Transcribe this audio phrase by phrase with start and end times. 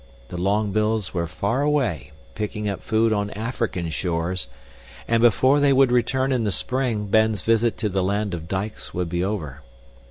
[0.29, 4.47] The long bills were far away, picking up food on African shores,
[5.07, 8.95] and before they would return in the spring, Ben's visit to the land of dikes
[8.95, 9.61] would be over.